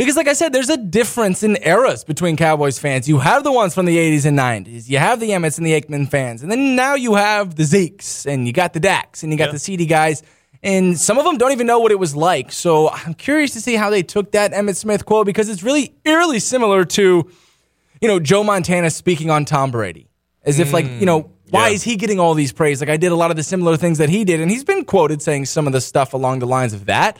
[0.00, 3.06] Because, like I said, there's a difference in eras between Cowboys fans.
[3.06, 5.78] You have the ones from the 80s and 90s, you have the Emmitts and the
[5.78, 9.30] Aikman fans, and then now you have the Zekes, and you got the Daks, and
[9.30, 9.52] you got Yeah.
[9.52, 10.22] the CeeDee guys.
[10.62, 12.50] And some of them don't even know what it was like.
[12.50, 15.94] So I'm curious to see how they took that Emmitt Smith quote because it's really
[16.04, 17.30] eerily similar to
[18.00, 20.08] you know, Joe Montana speaking on Tom Brady.
[20.42, 21.30] As if, like, you know, mm.
[21.50, 21.74] why yeah.
[21.74, 22.80] is he getting all these praise?
[22.80, 24.86] Like, I did a lot of the similar things that he did, and he's been
[24.86, 27.18] quoted saying some of the stuff along the lines of that.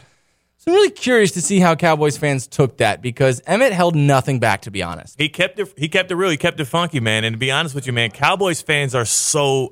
[0.60, 4.40] So I'm really curious to see how Cowboys fans took that because Emmitt held nothing
[4.40, 5.18] back, to be honest.
[5.18, 5.72] He kept it.
[5.78, 6.28] He kept it real.
[6.28, 7.24] He kept it funky, man.
[7.24, 9.70] And to be honest with you, man, Cowboys fans are so.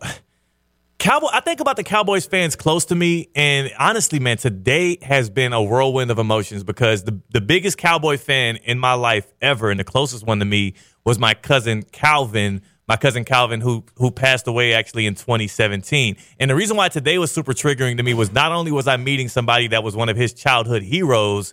[0.98, 1.28] Cowboy.
[1.30, 5.52] I think about the Cowboys fans close to me, and honestly, man, today has been
[5.52, 9.78] a whirlwind of emotions because the the biggest Cowboy fan in my life ever, and
[9.78, 10.72] the closest one to me
[11.04, 12.62] was my cousin Calvin.
[12.88, 17.18] My cousin Calvin, who who passed away actually in 2017, and the reason why today
[17.18, 20.08] was super triggering to me was not only was I meeting somebody that was one
[20.08, 21.52] of his childhood heroes,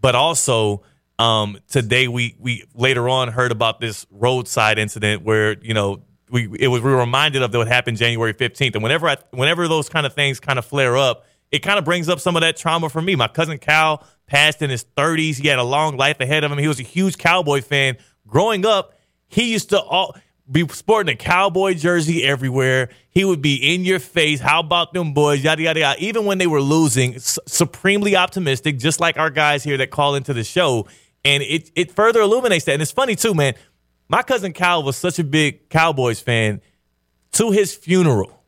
[0.00, 0.82] but also
[1.20, 6.48] um, today we we later on heard about this roadside incident where you know we
[6.58, 9.68] it was we were reminded of that what happened January 15th and whenever I whenever
[9.68, 12.42] those kind of things kind of flare up it kind of brings up some of
[12.42, 13.16] that trauma for me.
[13.16, 16.56] My cousin Cal passed in his 30s he had a long life ahead of him.
[16.56, 17.98] He was a huge cowboy fan.
[18.26, 18.94] Growing up
[19.28, 20.16] he used to all
[20.50, 22.88] be sporting a cowboy jersey everywhere.
[23.10, 24.40] He would be in your face.
[24.40, 25.44] How about them boys?
[25.44, 26.04] Yada yada yada.
[26.04, 30.32] Even when they were losing, supremely optimistic, just like our guys here that call into
[30.32, 30.88] the show.
[31.24, 32.72] And it it further illuminates that.
[32.72, 33.54] And it's funny too, man.
[34.08, 36.60] My cousin Kyle was such a big Cowboys fan.
[37.32, 38.42] To his funeral,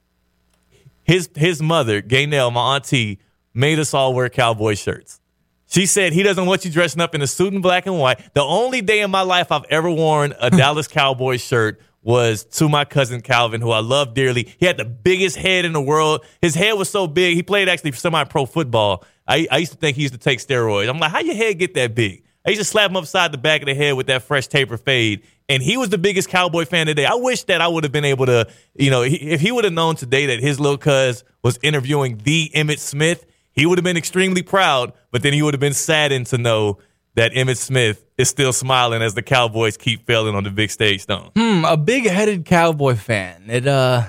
[1.04, 3.20] his his mother, Gaynell, my auntie,
[3.54, 5.20] made us all wear cowboy shirts.
[5.68, 8.34] She said he doesn't want you dressing up in a suit in black and white.
[8.34, 12.68] The only day in my life I've ever worn a Dallas Cowboys shirt was to
[12.68, 14.52] my cousin Calvin, who I love dearly.
[14.58, 16.24] He had the biggest head in the world.
[16.40, 17.36] His head was so big.
[17.36, 19.04] He played actually semi-pro football.
[19.26, 20.88] I, I used to think he used to take steroids.
[20.88, 22.24] I'm like, how your head get that big?
[22.44, 24.76] I used to slap him upside the back of the head with that fresh taper
[24.76, 25.22] fade.
[25.48, 27.04] And he was the biggest Cowboy fan today.
[27.04, 29.72] I wish that I would have been able to, you know, if he would have
[29.72, 33.96] known today that his little cuz was interviewing the Emmitt Smith, he would have been
[33.96, 36.78] extremely proud, but then he would have been saddened to know
[37.14, 41.02] that Emmitt Smith is still smiling as the Cowboys keep failing on the big stage,
[41.02, 41.30] Stone.
[41.36, 43.44] Hmm, a big headed Cowboy fan.
[43.48, 44.04] It, uh,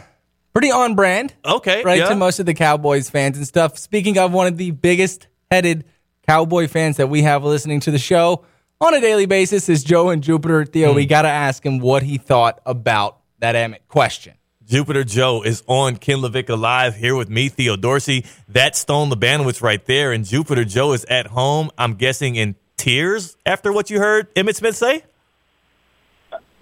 [0.53, 1.33] pretty on brand.
[1.45, 2.09] Okay, right yeah.
[2.09, 3.77] to most of the Cowboys fans and stuff.
[3.77, 5.85] Speaking of one of the biggest headed
[6.27, 8.45] Cowboy fans that we have listening to the show
[8.79, 10.63] on a daily basis is Joe and Jupiter.
[10.65, 10.95] Theo, Hmm.
[10.95, 14.35] we got to ask him what he thought about that Emmitt question.
[14.65, 18.23] Jupiter Joe is on Ken LaVicka Live here with me, Theo Dorsey.
[18.47, 20.13] That's Stone Lebanowitz right there.
[20.13, 22.55] And Jupiter Joe is at home, I'm guessing in
[22.87, 25.03] tears after what you heard Emmitt Smith say?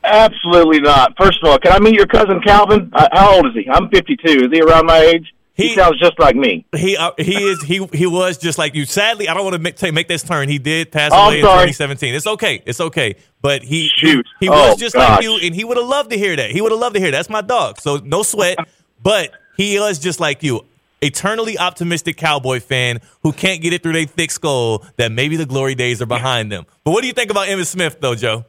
[0.04, 1.16] Absolutely not.
[1.18, 2.90] First of all, can I meet your cousin Calvin?
[2.94, 3.70] Uh, how old is he?
[3.70, 4.46] I'm 52.
[4.46, 5.34] Is he around my age?
[5.54, 6.66] He, He- sounds just like me.
[6.76, 8.86] He uh, he is he he was just like you.
[8.86, 10.48] Sadly, I don't want to make, take, make this turn.
[10.50, 12.16] He did pass Oh, away in 2017.
[12.16, 12.64] It's okay.
[12.66, 13.16] It's okay.
[13.42, 14.26] But he Shoot.
[14.40, 15.18] he, he Oh, was just gosh.
[15.18, 16.52] like you, and he would have loved to hear that.
[16.52, 17.18] He would have loved to hear that.
[17.18, 17.80] that's my dog.
[17.80, 18.58] So no sweat.
[19.04, 20.66] but he was just like you,
[21.02, 25.46] eternally optimistic Cowboy fan who can't get it through their thick skull that maybe the
[25.46, 26.66] glory days are behind them.
[26.84, 28.46] But what do you think about Emmitt Smith though, Joe?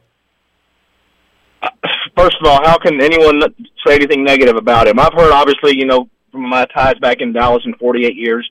[1.61, 1.69] Uh,
[2.17, 3.41] first of all, how can anyone
[3.85, 4.99] say anything negative about him?
[4.99, 8.49] I've heard, obviously, you know, from my ties back in Dallas in 48 years,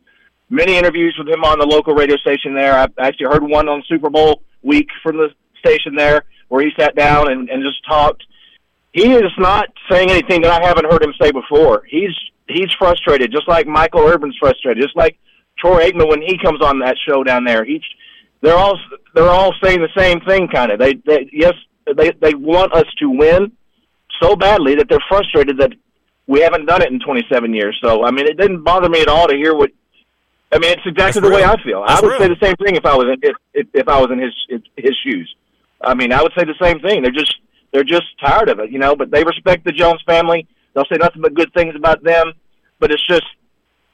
[0.50, 2.74] many interviews with him on the local radio station there.
[2.74, 6.94] I actually heard one on Super Bowl week from the station there where he sat
[6.94, 8.24] down and, and just talked.
[8.92, 11.82] He is not saying anything that I haven't heard him say before.
[11.88, 12.14] He's
[12.52, 15.18] he's frustrated, just like Michael Irvin's frustrated, just like
[15.58, 17.64] Troy Aikman when he comes on that show down there.
[17.64, 17.82] He's
[18.40, 18.78] they're all
[19.14, 20.78] they're all saying the same thing, kind of.
[20.78, 21.54] They, they yes,
[21.96, 23.52] they they want us to win
[24.20, 25.72] so badly that they're frustrated that
[26.26, 27.78] we haven't done it in 27 years.
[27.82, 29.70] So I mean, it didn't bother me at all to hear what.
[30.52, 31.44] I mean, it's exactly That's the way.
[31.44, 31.82] I feel.
[31.86, 32.20] That's I would real.
[32.20, 34.34] say the same thing if I was in if, if if I was in his
[34.76, 35.34] his shoes.
[35.80, 37.02] I mean, I would say the same thing.
[37.02, 37.34] They're just
[37.72, 38.94] they're just tired of it, you know.
[38.94, 40.46] But they respect the Jones family.
[40.74, 42.32] They'll say nothing but good things about them.
[42.82, 43.22] But it's just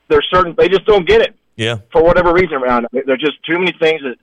[0.08, 1.76] there's certain they just don't get it Yeah.
[1.92, 3.04] for whatever reason around it.
[3.06, 4.16] There's just too many things that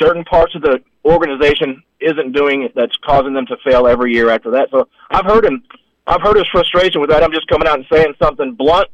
[0.00, 4.50] certain parts of the organization isn't doing that's causing them to fail every year after
[4.52, 4.70] that.
[4.70, 5.62] So I've heard him.
[6.06, 7.22] I've heard his frustration with that.
[7.22, 8.88] I'm just coming out and saying something blunt.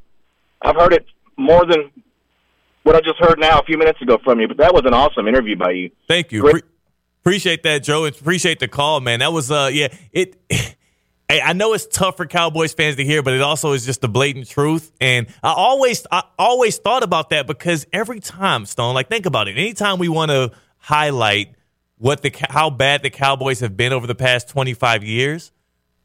[0.60, 1.92] I've heard it more than
[2.82, 4.48] what I just heard now a few minutes ago from you.
[4.48, 5.90] But that was an awesome interview by you.
[6.08, 6.42] Thank you.
[6.42, 6.62] Pre-
[7.22, 8.06] appreciate that, Joe.
[8.06, 9.20] Appreciate the call, man.
[9.20, 10.34] That was uh yeah, it
[11.38, 14.08] I know it's tough for Cowboys fans to hear, but it also is just the
[14.08, 14.90] blatant truth.
[15.00, 19.46] And I always I always thought about that because every time, Stone, like think about
[19.46, 19.56] it.
[19.56, 21.54] Anytime we want to highlight
[21.98, 25.52] what the how bad the Cowboys have been over the past 25 years,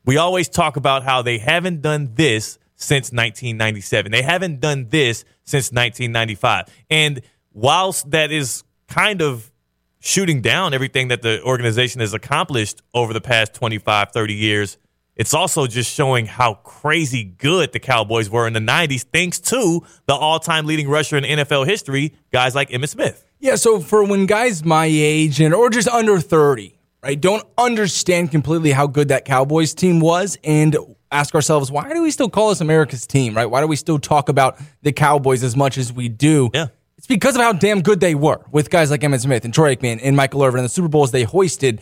[0.05, 4.11] we always talk about how they haven't done this since 1997.
[4.11, 6.65] They haven't done this since 1995.
[6.89, 9.51] And whilst that is kind of
[9.99, 14.77] shooting down everything that the organization has accomplished over the past 25, 30 years,
[15.15, 19.81] it's also just showing how crazy good the Cowboys were in the 90s, thanks to
[20.07, 23.25] the all time leading rusher in NFL history, guys like Emmitt Smith.
[23.39, 28.31] Yeah, so for when guys my age and or just under 30, right, don't understand
[28.31, 30.75] completely how good that Cowboys team was and
[31.11, 33.45] ask ourselves, why do we still call this America's team, right?
[33.45, 36.49] Why do we still talk about the Cowboys as much as we do?
[36.53, 36.67] Yeah.
[36.97, 39.75] It's because of how damn good they were with guys like Emmitt Smith and Troy
[39.75, 41.81] Aikman and Michael Irvin and the Super Bowls they hoisted.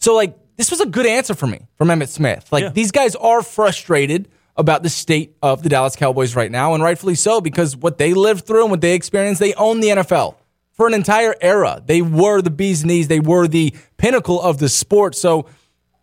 [0.00, 2.48] So, like, this was a good answer for me from Emmitt Smith.
[2.52, 2.68] Like, Yeah.
[2.70, 7.16] these guys are frustrated about the state of the Dallas Cowboys right now, and rightfully
[7.16, 10.36] so, because what they lived through and what they experienced, they own the NFL
[10.72, 11.82] for an entire era.
[11.84, 15.16] They were the bee's knees, they were the pinnacle of the sport.
[15.16, 15.46] So,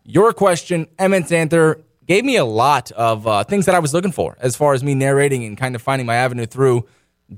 [0.04, 4.12] your question, Emmitt's answer, gave me a lot of uh, things that I was looking
[4.12, 6.84] for as far as me narrating and kind of finding my avenue through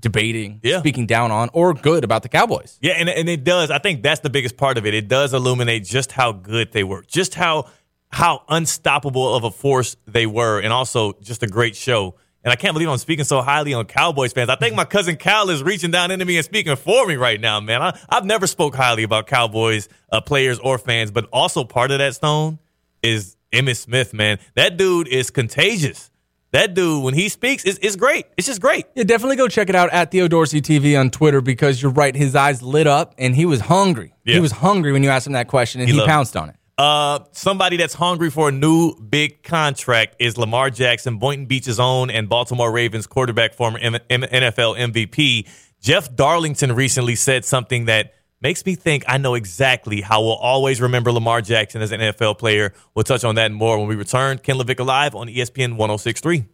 [0.01, 0.79] debating, Yeah.
[0.81, 2.79] speaking down on, or good about the Cowboys.
[2.81, 3.71] Yeah, and, and it does.
[3.71, 4.95] I think that's the biggest part of it.
[4.95, 7.69] It does illuminate just how good they were, just how
[8.11, 12.15] how unstoppable of a force they were, and also just a great show.
[12.45, 14.51] And I can't believe I'm speaking so highly on Cowboys fans.
[14.51, 17.41] I think my cousin Cal is reaching down into me and speaking for me right
[17.41, 17.83] now, man.
[17.83, 21.99] I, I've never spoke highly about Cowboys uh, players or fans, but also part of
[21.99, 22.59] that stone
[23.03, 24.39] is Emmitt Smith, man.
[24.55, 26.11] That dude is contagious.
[26.55, 28.27] That dude, when he speaks, is is great.
[28.37, 28.87] It's just great.
[28.95, 32.15] Yeah, definitely go check it out at Theo Dorsey TV on Twitter because you're right.
[32.15, 34.15] His eyes lit up and he was hungry.
[34.25, 34.35] Yeah.
[34.35, 36.13] He was hungry when you asked him that question and He he, loved it.
[36.13, 36.57] pounced on it.
[36.79, 42.09] Uh, somebody that's hungry for a new big contract is Lamar Jackson, Boynton Beach's own
[42.11, 45.49] and Baltimore Ravens quarterback, former M- M- NFL MVP.
[45.81, 48.15] Jeff Darlington recently said something that
[48.45, 52.39] makes me think I know exactly how we'll always remember Lamar Jackson as an NFL
[52.39, 52.75] player.
[52.95, 54.37] We'll touch on that and more when we return.
[54.39, 56.45] Ken LaVicka Live on ESPN 1063.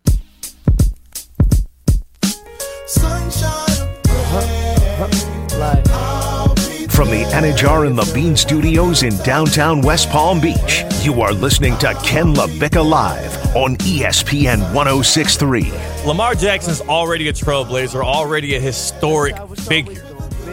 [6.90, 11.94] From the Anajar and Levine Studios in downtown West Palm Beach, you are listening to
[12.05, 15.72] Ken LaVicka Live on ESPN 1063.
[16.07, 20.09] Lamar Jackson's already a trailblazer, already a historic figure.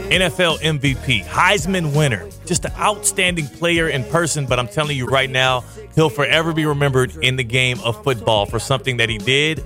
[0.09, 4.45] NFL MVP, Heisman winner, just an outstanding player in person.
[4.45, 5.65] But I'm telling you right now,
[5.95, 9.63] he'll forever be remembered in the game of football for something that he did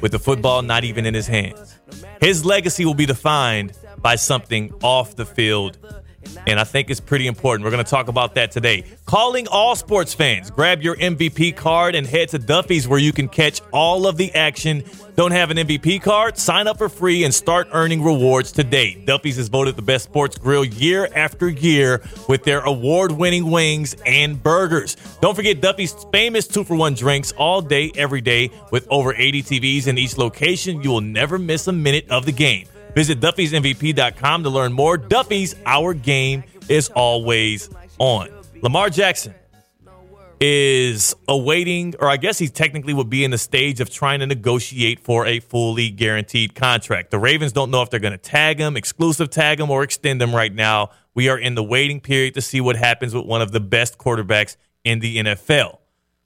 [0.00, 1.78] with the football not even in his hands.
[2.20, 5.76] His legacy will be defined by something off the field.
[6.46, 7.64] And I think it's pretty important.
[7.64, 8.84] We're going to talk about that today.
[9.06, 10.50] Calling all sports fans.
[10.50, 14.34] Grab your MVP card and head to Duffy's where you can catch all of the
[14.34, 14.84] action.
[15.16, 16.38] Don't have an MVP card?
[16.38, 19.02] Sign up for free and start earning rewards today.
[19.04, 23.94] Duffy's is voted the best sports grill year after year with their award winning wings
[24.06, 24.96] and burgers.
[25.20, 29.42] Don't forget Duffy's famous two for one drinks all day, every day with over 80
[29.42, 30.82] TVs in each location.
[30.82, 32.66] You will never miss a minute of the game.
[32.94, 34.98] Visit Duffy'sMVP.com to learn more.
[34.98, 38.28] Duffy's, our game is always on.
[38.62, 39.34] Lamar Jackson
[40.40, 44.26] is awaiting, or I guess he technically would be in the stage of trying to
[44.26, 47.10] negotiate for a fully guaranteed contract.
[47.10, 50.22] The Ravens don't know if they're going to tag him, exclusive tag him, or extend
[50.22, 50.90] him right now.
[51.14, 53.98] We are in the waiting period to see what happens with one of the best
[53.98, 55.78] quarterbacks in the NFL.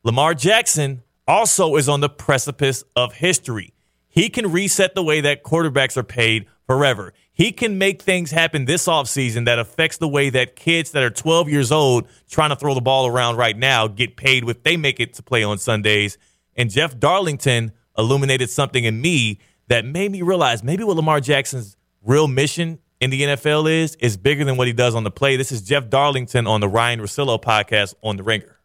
[0.05, 3.74] Lamar Jackson also is on the precipice of history.
[4.15, 7.13] He can reset the way that quarterbacks are paid forever.
[7.33, 11.11] He can make things happen this offseason that affects the way that kids that are
[11.11, 14.77] 12 years old trying to throw the ball around right now get paid if they
[14.77, 16.17] make it to play on Sundays.
[16.57, 21.77] And Jeff Darlington illuminated something in me that made me realize maybe what Lamar Jackson's
[22.01, 25.37] real mission in the NFL is is bigger than what he does on the play.
[25.37, 28.61] This is Jeff Darlington on the Ryen Russillo podcast on The Ringer.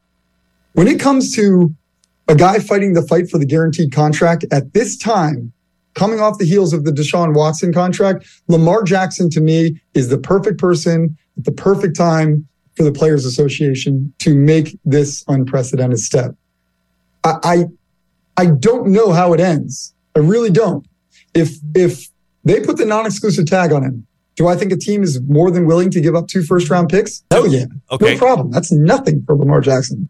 [0.73, 1.73] When it comes to
[2.29, 5.51] a guy fighting the fight for the guaranteed contract at this time,
[5.95, 10.17] coming off the heels of the Deshaun Watson contract, Lamar Jackson to me is the
[10.17, 16.35] perfect person at the perfect time for the Players Association to make this unprecedented step.
[17.23, 17.65] I, I,
[18.37, 19.93] I don't know how it ends.
[20.15, 20.85] I really don't.
[21.33, 22.09] If if
[22.43, 25.65] they put the non-exclusive tag on him, do I think a team is more than
[25.65, 27.23] willing to give up two first round picks?
[27.31, 27.65] Oh yeah.
[27.91, 28.13] Okay.
[28.13, 28.51] No problem.
[28.51, 30.09] That's nothing for Lamar Jackson.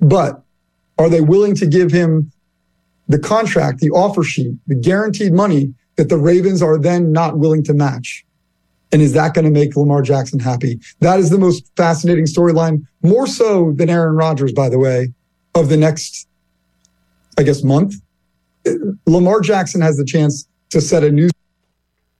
[0.00, 0.42] But
[1.00, 2.30] are they willing to give him
[3.08, 7.64] the contract, the offer sheet, the guaranteed money that the Ravens are then not willing
[7.64, 8.22] to match?
[8.92, 10.78] And is that going to make Lamar Jackson happy?
[10.98, 15.14] That is the most fascinating storyline, more so than Aaron Rodgers, by the way,
[15.54, 16.28] of the next,
[17.38, 17.94] I guess, month.
[19.06, 21.30] Lamar Jackson has the chance to set a new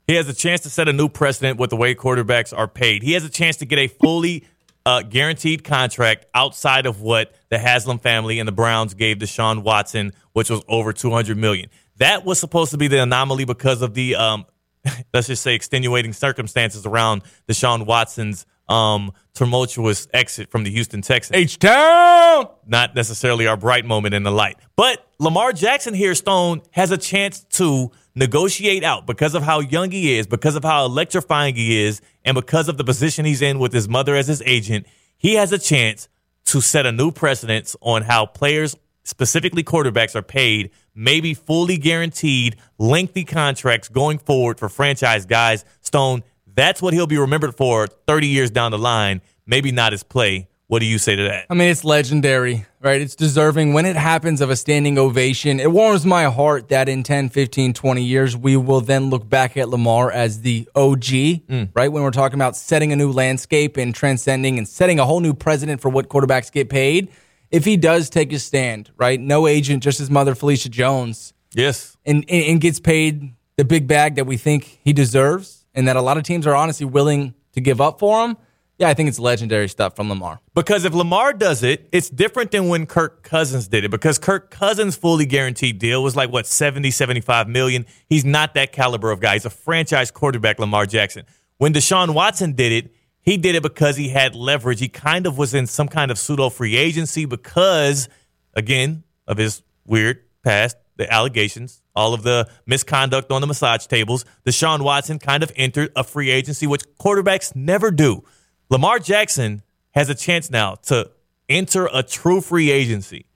[0.07, 3.03] He has a chance to set a new precedent with the way quarterbacks are paid.
[3.03, 4.45] He has a chance to get a fully
[4.91, 10.13] uh, guaranteed contract outside of what the Haslam family and the Browns gave Deshaun Watson,
[10.33, 11.71] which was over two hundred million.
[11.99, 14.47] That was supposed to be the anomaly because of the um,
[15.15, 21.37] let's just say extenuating circumstances around Deshaun Watson's um, tumultuous exit from the Houston Texans.
[21.37, 22.49] H Town.
[22.67, 24.57] Not necessarily our bright moment in the light.
[24.75, 29.91] But Lamar Jackson here, Stone, has a chance to negotiate out because of how young
[29.91, 33.59] he is, because of how electrifying he is, and because of the position he's in
[33.59, 34.87] with his mother as his agent.
[35.17, 36.09] He has a chance
[36.47, 42.57] to set a new precedence on how players, specifically quarterbacks, are paid, maybe fully guaranteed,
[42.79, 45.65] lengthy contracts going forward for franchise guys.
[45.81, 50.03] Stone, that's what he'll be remembered for 30 years down the line, maybe not his
[50.03, 50.49] play.
[50.67, 51.47] What do you say to that?
[51.51, 53.01] I mean, it's legendary, right?
[53.01, 55.61] It's deserving when it happens of a standing ovation.
[55.61, 59.57] It warms my heart that in 10, 15, 20 years, we will then look back
[59.57, 61.69] at Lamar as the OG, Mm.
[61.75, 61.93] right?
[61.93, 65.35] When we're talking about setting a new landscape and transcending and setting a whole new
[65.35, 67.09] precedent for what quarterbacks get paid.
[67.51, 69.21] If he does take his stand, right?
[69.21, 71.97] No agent, just his mother, Felicia Jones, Yes.
[72.07, 75.97] and, and, and gets paid the big bag that we think he deserves and that
[75.97, 78.37] a lot of teams are honestly willing to give up for him.
[78.81, 80.41] Yeah, I think it's legendary stuff from Lamar.
[80.55, 83.91] Because if Lamar does it, it's different than when Kirk Cousins did it.
[83.91, 87.85] Because Kirk Cousins' fully guaranteed deal was like, what, 70, 75 million?
[88.09, 89.35] He's not that caliber of guy.
[89.35, 91.27] He's a franchise quarterback, Lamar Jackson.
[91.59, 94.81] When Deshaun Watson did it, he did it because he had leverage.
[94.81, 98.09] He kind of was in some kind of pseudo free agency because,
[98.55, 104.25] again, of his weird past, the allegations, all of the misconduct on the massage tables.
[104.47, 108.25] Deshaun Watson kind of entered a free agency, which quarterbacks never do.
[108.71, 111.11] Lamar Jackson has a chance now to
[111.49, 113.27] enter a true free agency,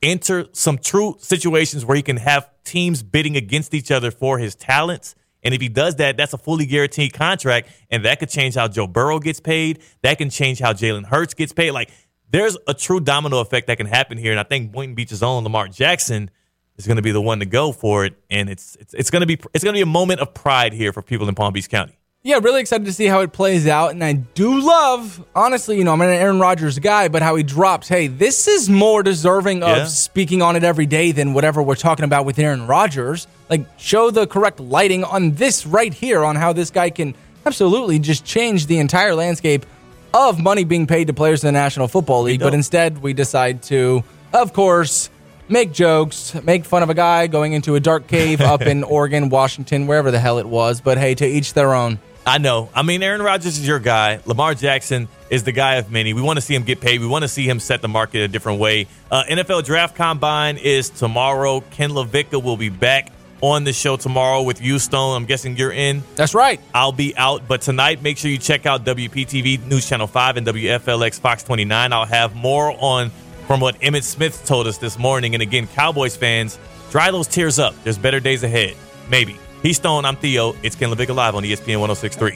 [0.00, 4.54] enter some true situations where he can have teams bidding against each other for his
[4.54, 5.16] talents.
[5.42, 8.68] And if he does that, that's a fully guaranteed contract, and that could change how
[8.68, 9.80] Joe Burrow gets paid.
[10.02, 11.72] That can change how Jalen Hurts gets paid.
[11.72, 11.90] Like
[12.30, 15.42] there's a true domino effect that can happen here, and I think Boynton Beach's own
[15.42, 16.30] Lamar Jackson
[16.76, 19.22] is going to be the one to go for it, and it's it's, it's going
[19.22, 21.52] to be it's going to be a moment of pride here for people in Palm
[21.52, 21.98] Beach County.
[22.24, 23.90] Yeah, really excited to see how it plays out.
[23.90, 27.42] And I do love, honestly, you know, I'm an Aaron Rodgers guy, but how he
[27.42, 29.84] drops, hey, this is more deserving of Yeah.
[29.86, 33.26] speaking on it every day than whatever we're talking about with Aaron Rodgers.
[33.50, 37.98] Like, show the correct lighting on this right here on how this guy can absolutely
[37.98, 39.66] just change the entire landscape
[40.14, 42.38] of money being paid to players in the National Football League.
[42.38, 45.10] But instead, we decide to, of course,
[45.48, 49.28] make jokes, make fun of a guy going into a dark cave up in Oregon,
[49.28, 50.80] Washington, wherever the hell it was.
[50.80, 51.98] But hey, to each their own.
[52.24, 52.68] I know.
[52.74, 54.20] I mean, Aaron Rodgers is your guy.
[54.26, 56.12] Lamar Jackson is the guy of many.
[56.12, 57.00] We want to see him get paid.
[57.00, 58.86] We want to see him set the market a different way.
[59.10, 61.62] Uh, NFL Draft Combine is tomorrow.
[61.72, 63.10] Ken LaVicka will be back
[63.40, 65.16] on the show tomorrow with you, Stone.
[65.16, 66.04] I'm guessing you're in.
[66.14, 66.60] That's right.
[66.72, 67.48] I'll be out.
[67.48, 71.92] But tonight, make sure you check out WPTV News Channel 5 and WFLX Fox 29.
[71.92, 73.10] I'll have more on
[73.48, 75.34] from what Emmitt Smith told us this morning.
[75.34, 76.56] And again, Cowboys fans,
[76.90, 77.74] dry those tears up.
[77.82, 78.76] There's better days ahead.
[79.10, 79.36] Maybe.
[79.62, 80.04] He's Stone.
[80.04, 80.56] I'm Theo.
[80.64, 82.30] It's Ken LaVicka Live on ESPN 1063.